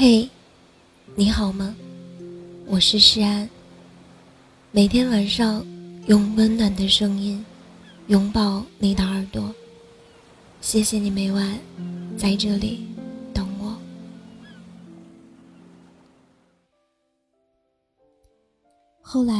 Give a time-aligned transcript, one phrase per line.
[0.00, 0.30] 嘿，
[1.16, 1.74] 你好吗？
[2.68, 3.50] 我是诗安。
[4.70, 5.66] 每天晚上
[6.06, 7.44] 用温暖的声音
[8.06, 9.52] 拥抱你的耳朵。
[10.60, 11.58] 谢谢你每晚
[12.16, 12.86] 在这里
[13.34, 13.76] 等我。
[19.00, 19.34] 后来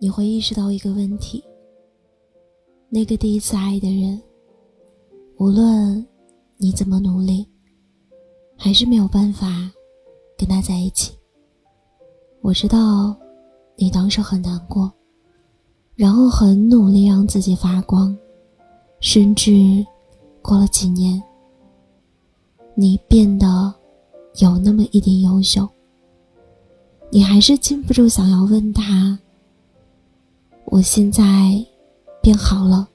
[0.00, 1.44] 你会意识到一个问题：
[2.88, 4.20] 那个第一次爱的人，
[5.36, 6.04] 无论
[6.56, 7.46] 你怎么努力。
[8.64, 9.48] 还是没有办法
[10.38, 11.12] 跟他在一起。
[12.42, 13.12] 我知道
[13.74, 14.88] 你当时很难过，
[15.96, 18.16] 然后很努力让自己发光，
[19.00, 19.84] 甚至
[20.40, 21.20] 过了几年，
[22.76, 23.74] 你变得
[24.36, 25.68] 有那么一点优秀，
[27.10, 29.18] 你还是禁不住想要问他
[30.70, 31.22] ：“我现在
[32.22, 32.88] 变好了，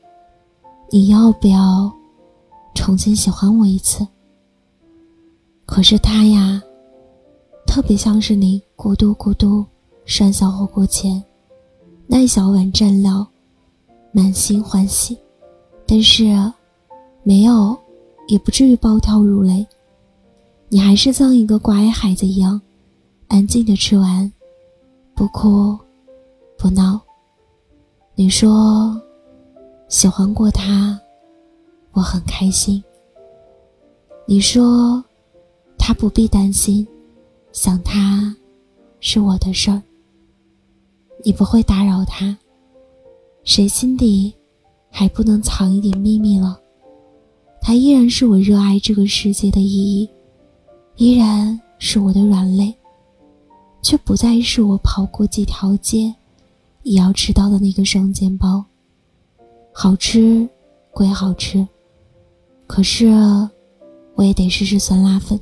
[0.89, 1.91] 你要不要
[2.73, 4.07] 重新喜欢我一次？”
[5.67, 6.63] 可是他呀，
[7.67, 9.63] 特别像是你咕嘟咕嘟
[10.05, 11.21] 涮小火锅前
[12.07, 13.27] 那一小碗蘸料，
[14.13, 15.15] 满心欢喜，
[15.85, 16.23] 但是
[17.21, 17.77] 没有，
[18.27, 19.67] 也不至于暴跳如雷。
[20.69, 22.59] 你还是像一个乖孩子一样，
[23.27, 24.31] 安静的吃完，
[25.13, 25.77] 不哭，
[26.57, 26.99] 不闹。
[28.15, 28.99] 你说
[29.89, 30.97] 喜欢过他，
[31.91, 32.81] 我很开心。
[34.25, 35.03] 你说。
[35.87, 36.85] 他不必担心，
[37.53, 38.35] 想他，
[38.99, 39.81] 是我的事儿。
[41.23, 42.37] 你不会打扰他，
[43.45, 44.33] 谁心底
[44.91, 46.59] 还不能藏一点秘密了？
[47.61, 50.09] 他依然是我热爱这个世界的意义，
[50.97, 52.75] 依然是我的软肋，
[53.81, 56.13] 却不再是我跑过几条街
[56.83, 58.61] 也要吃到的那个生煎包。
[59.71, 60.45] 好吃
[60.91, 61.65] 归好吃，
[62.67, 63.07] 可是
[64.15, 65.39] 我也得试试酸辣粉。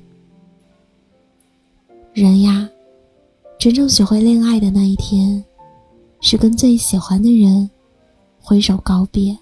[2.15, 2.65] 人呀，
[3.59, 5.43] 真正学会恋爱的那一天，
[6.21, 7.69] 是跟最喜欢的人
[8.39, 9.37] 挥手告别，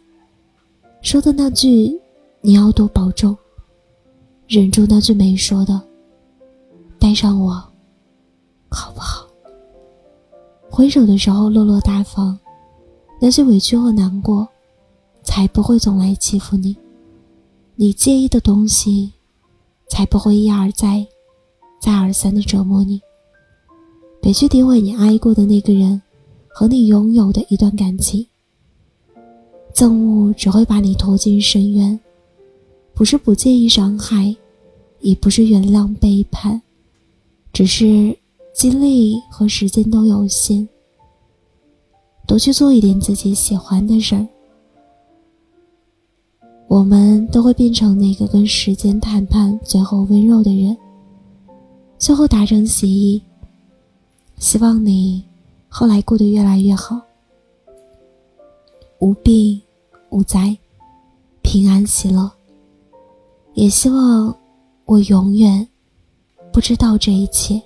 [0.99, 1.95] 说的那句
[2.41, 3.37] “你要多保重”，
[4.49, 5.79] 忍住那句没说的
[6.97, 7.63] “带上我，
[8.69, 9.27] 好不好？”
[10.67, 12.35] 挥手的时候落落大方，
[13.21, 14.47] 那些委屈和难过，
[15.21, 16.75] 才不会总来欺负你；
[17.75, 19.13] 你介意的东西，
[19.87, 21.05] 才不会一而再。
[21.83, 23.01] 再而三的折磨你，
[24.21, 26.01] 别去诋毁你爱过的那个人
[26.47, 28.25] 和你拥有的一段感情。
[29.73, 31.99] 憎恶只会把你拖进深渊，
[32.93, 34.33] 不是不介意伤害，
[35.01, 36.61] 也不是原谅背叛，
[37.51, 38.17] 只是
[38.53, 40.65] 精力和时间都有限。
[42.25, 44.25] 多去做一点自己喜欢的事儿。
[46.69, 50.77] 我们都会变成那个跟时间谈判最后温柔的人。
[52.03, 53.23] 最后达成协议，
[54.37, 55.23] 希望你
[55.69, 56.99] 后来过得越来越好，
[58.99, 59.61] 无病
[60.09, 60.53] 无灾，
[61.41, 62.29] 平安喜乐。
[63.53, 64.37] 也希望
[64.83, 65.65] 我永远
[66.51, 67.61] 不知道这一切，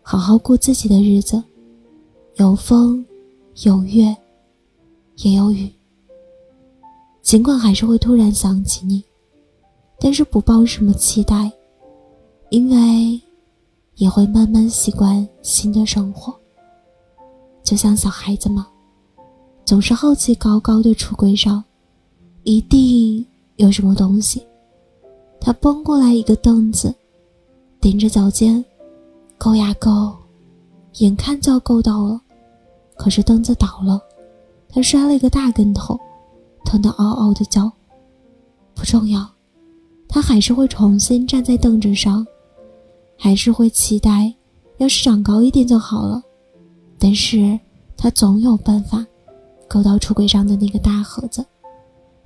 [0.00, 1.44] 好好过自己的日子，
[2.36, 3.04] 有风
[3.64, 4.16] 有月
[5.16, 5.70] 也有雨。
[7.20, 9.04] 尽管还是会突然想起你，
[10.00, 11.52] 但是不抱什么期待。
[12.50, 13.20] 因为
[13.96, 16.34] 也会慢慢习惯新的生活，
[17.62, 18.66] 就像小孩子嘛，
[19.64, 21.62] 总是好奇高高的橱柜上
[22.42, 23.24] 一定
[23.56, 24.46] 有什么东西。
[25.40, 26.94] 他蹦过来一个凳子，
[27.80, 28.64] 踮着脚尖，
[29.36, 30.14] 够呀够，
[30.98, 32.20] 眼看就要够到了，
[32.96, 34.00] 可是凳子倒了，
[34.68, 35.98] 他摔了一个大跟头，
[36.64, 37.70] 疼得嗷嗷的叫。
[38.74, 39.28] 不重要，
[40.08, 42.26] 他还是会重新站在凳子上。
[43.16, 44.34] 还是会期待，
[44.78, 46.22] 要是长高一点就好了。
[46.98, 47.58] 但是
[47.96, 49.04] 他总有办法，
[49.68, 51.44] 勾到橱柜上的那个大盒子。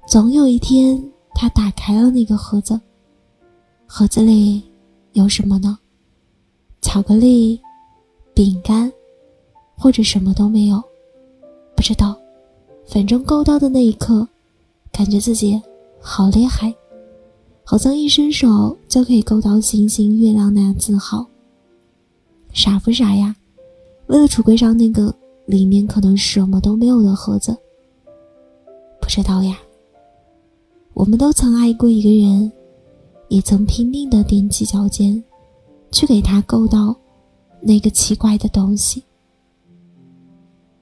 [0.06, 1.03] 总有一天，
[1.34, 2.80] 他打开了那个盒子，
[3.86, 4.62] 盒子里
[5.12, 5.78] 有什么呢？
[6.80, 7.60] 巧克力、
[8.33, 8.91] 饼干，
[9.77, 10.83] 或者什么都没有，
[11.77, 12.16] 不知道。
[12.86, 14.27] 反正勾到的那一刻，
[14.91, 15.60] 感觉自己
[16.01, 16.74] 好厉害。
[17.70, 21.26] 好像一伸手就可以够到星星月亮那样自豪，
[22.50, 23.36] 傻不傻呀？
[24.06, 27.54] 为了橱柜上那个里面可能什么都没有的盒子，
[29.03, 29.59] 不知道呀。
[30.94, 32.50] 我们都曾爱过一个人，
[33.28, 35.22] 也曾拼命的踮起脚尖，
[35.92, 36.97] 去给他够到
[37.60, 39.04] 那个奇怪的东西。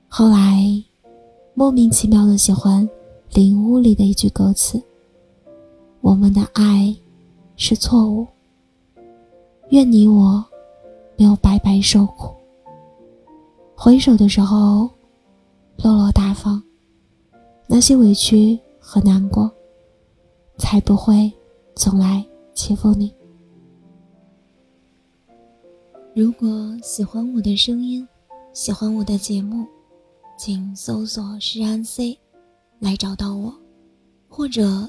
[0.06, 0.64] 后来，
[1.52, 2.88] 莫名其妙的喜欢
[3.32, 4.80] 领悟里的一句歌词。
[6.06, 6.96] 我们的爱
[7.56, 8.24] 是错误，
[9.70, 10.44] 愿你我
[11.16, 12.32] 没有白白受苦。
[13.74, 14.88] 回首的时候，
[15.78, 16.62] 落落大方，
[17.66, 19.50] 那些委屈和难过，
[20.58, 21.28] 才不会
[21.74, 22.24] 总来
[22.54, 23.12] 欺负你。
[26.14, 26.48] 如果
[26.84, 28.06] 喜欢我的声音，
[28.52, 29.66] 喜欢我的节目，
[30.38, 32.16] 请搜索“诗安 C”
[32.78, 33.52] 来找到我，
[34.28, 34.88] 或者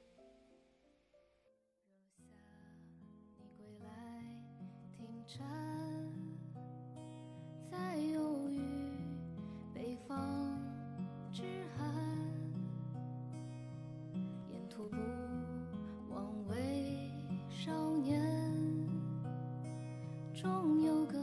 [20.41, 21.19] 总有个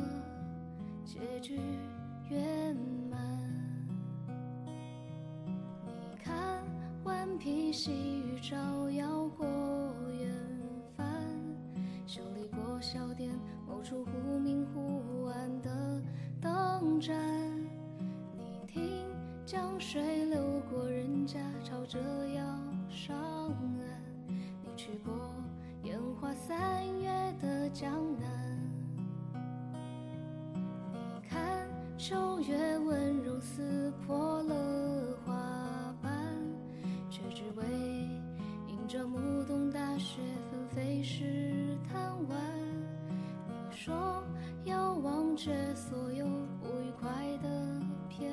[1.04, 1.58] 结局
[2.30, 2.76] 圆
[3.10, 3.18] 满。
[5.84, 6.62] 你看，
[7.02, 8.56] 顽皮细雨照
[8.90, 9.44] 耀过
[10.20, 10.32] 远
[10.96, 11.04] 帆，
[12.06, 13.28] 修理过小店
[13.66, 16.00] 某处忽明忽暗的
[16.40, 17.18] 灯盏。
[18.36, 19.04] 你听
[19.44, 21.98] 江水流过人家，朝着
[22.28, 22.44] 要
[22.88, 24.28] 上岸。
[24.28, 25.12] 你去过
[25.82, 27.10] 烟花三月
[27.40, 28.07] 的江
[44.64, 46.24] 要忘却所有
[46.60, 47.08] 不愉快
[47.42, 47.48] 的
[48.08, 48.32] 片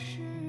[0.00, 0.39] 是。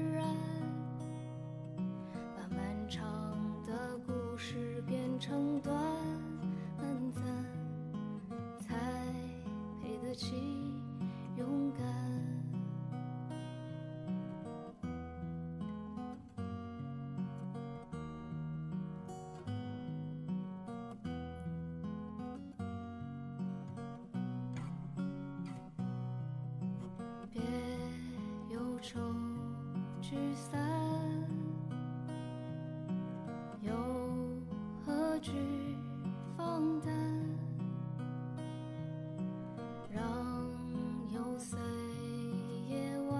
[30.12, 30.60] 聚散，
[33.62, 33.72] 又
[34.84, 35.32] 何惧
[36.36, 36.92] 放胆？
[39.90, 40.04] 让
[41.14, 41.56] 幽邃
[42.68, 43.16] 夜晚。